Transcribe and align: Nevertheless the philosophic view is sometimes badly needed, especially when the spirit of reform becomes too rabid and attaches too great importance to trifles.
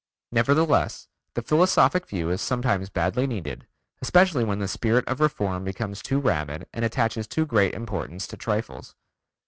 Nevertheless 0.31 1.09
the 1.35 1.43
philosophic 1.43 2.07
view 2.07 2.31
is 2.31 2.41
sometimes 2.41 2.89
badly 2.89 3.27
needed, 3.27 3.67
especially 4.01 4.43
when 4.43 4.57
the 4.57 4.67
spirit 4.67 5.07
of 5.07 5.19
reform 5.19 5.63
becomes 5.63 6.01
too 6.01 6.19
rabid 6.19 6.65
and 6.73 6.83
attaches 6.83 7.27
too 7.27 7.45
great 7.45 7.75
importance 7.75 8.25
to 8.25 8.35
trifles. 8.35 8.95